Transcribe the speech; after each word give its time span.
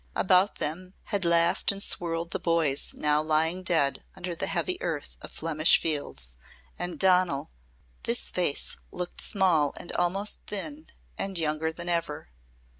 About 0.15 0.55
them 0.55 0.95
had 1.03 1.25
laughed 1.25 1.71
and 1.71 1.83
swirled 1.83 2.31
the 2.31 2.39
boys 2.39 2.95
now 2.95 3.21
lying 3.21 3.61
dead 3.61 4.03
under 4.15 4.33
the 4.35 4.47
heavy 4.47 4.81
earth 4.81 5.15
of 5.21 5.29
Flemish 5.31 5.79
fields. 5.79 6.37
And 6.79 6.97
Donal! 6.97 7.51
This 8.05 8.31
face 8.31 8.77
looked 8.91 9.21
small 9.21 9.75
and 9.77 9.91
almost 9.91 10.47
thin 10.47 10.87
and 11.19 11.37
younger 11.37 11.71
than 11.71 11.87
ever. 11.87 12.29